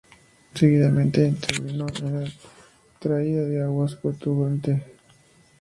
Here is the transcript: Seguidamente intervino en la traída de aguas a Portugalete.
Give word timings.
Seguidamente 0.55 1.23
intervino 1.27 1.85
en 1.99 2.23
la 2.25 2.31
traída 2.97 3.43
de 3.43 3.61
aguas 3.61 3.93
a 3.93 4.01
Portugalete. 4.01 4.81